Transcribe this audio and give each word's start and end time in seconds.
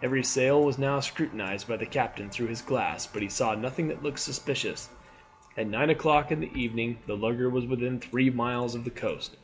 Every 0.00 0.22
sail 0.22 0.62
was 0.62 0.78
now 0.78 1.00
scrutinized 1.00 1.66
by 1.66 1.76
the 1.76 1.86
captain 1.86 2.30
through 2.30 2.46
his 2.46 2.62
glass, 2.62 3.04
but 3.08 3.20
he 3.20 3.28
saw 3.28 3.56
nothing 3.56 3.88
that 3.88 4.00
looked 4.00 4.20
suspicious. 4.20 4.88
At 5.56 5.66
nine 5.66 5.90
o'clock 5.90 6.30
in 6.30 6.38
the 6.38 6.54
evening 6.54 6.98
the 7.08 7.16
lugger 7.16 7.50
was 7.50 7.66
within 7.66 7.98
three 7.98 8.30
miles 8.30 8.76
of 8.76 8.84
the 8.84 8.90
coast. 8.90 9.36